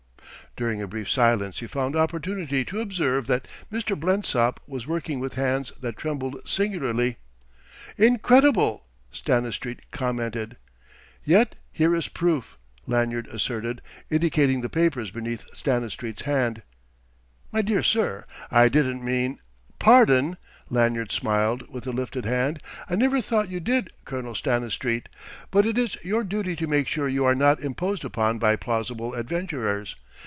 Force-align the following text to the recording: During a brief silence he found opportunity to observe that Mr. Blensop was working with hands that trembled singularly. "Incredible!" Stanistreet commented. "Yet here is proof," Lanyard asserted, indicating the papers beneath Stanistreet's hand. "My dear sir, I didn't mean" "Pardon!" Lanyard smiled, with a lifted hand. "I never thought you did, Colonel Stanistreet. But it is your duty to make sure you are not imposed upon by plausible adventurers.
During 0.57 0.81
a 0.81 0.87
brief 0.87 1.09
silence 1.09 1.59
he 1.61 1.65
found 1.67 1.95
opportunity 1.95 2.65
to 2.65 2.81
observe 2.81 3.25
that 3.27 3.47
Mr. 3.71 3.97
Blensop 3.97 4.59
was 4.67 4.85
working 4.85 5.21
with 5.21 5.35
hands 5.35 5.71
that 5.79 5.95
trembled 5.95 6.41
singularly. 6.45 7.15
"Incredible!" 7.97 8.83
Stanistreet 9.13 9.79
commented. 9.91 10.57
"Yet 11.23 11.55
here 11.71 11.95
is 11.95 12.09
proof," 12.09 12.57
Lanyard 12.85 13.27
asserted, 13.27 13.81
indicating 14.09 14.59
the 14.59 14.67
papers 14.67 15.09
beneath 15.09 15.45
Stanistreet's 15.55 16.23
hand. 16.23 16.63
"My 17.53 17.61
dear 17.61 17.81
sir, 17.81 18.25
I 18.51 18.67
didn't 18.67 19.05
mean" 19.05 19.39
"Pardon!" 19.89 20.35
Lanyard 20.69 21.13
smiled, 21.13 21.69
with 21.71 21.87
a 21.87 21.91
lifted 21.91 22.25
hand. 22.25 22.61
"I 22.89 22.95
never 22.97 23.21
thought 23.21 23.49
you 23.49 23.61
did, 23.61 23.93
Colonel 24.03 24.35
Stanistreet. 24.35 25.07
But 25.49 25.65
it 25.65 25.77
is 25.77 25.95
your 26.03 26.25
duty 26.25 26.57
to 26.57 26.67
make 26.67 26.89
sure 26.89 27.07
you 27.07 27.23
are 27.23 27.35
not 27.35 27.61
imposed 27.61 28.03
upon 28.03 28.37
by 28.37 28.57
plausible 28.57 29.13
adventurers. 29.13 29.95